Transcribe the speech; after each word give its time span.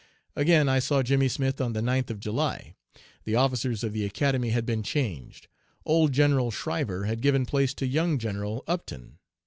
"Again 0.35 0.67
I 0.67 0.79
saw 0.79 1.03
Jimmy 1.03 1.27
Smith 1.27 1.61
on 1.61 1.73
the 1.73 1.79
9th 1.79 2.09
of 2.09 2.19
July. 2.19 2.73
The 3.23 3.35
officers 3.35 3.83
of 3.83 3.93
the 3.93 4.03
Academy 4.03 4.49
had 4.49 4.65
been 4.65 4.81
changed. 4.81 5.47
Old 5.85 6.11
General 6.11 6.49
Schriver 6.49 7.05
had 7.05 7.21
given 7.21 7.45
place 7.45 7.75
to 7.75 7.85
young 7.85 8.17
General 8.17 8.63
Upton. 8.67 9.19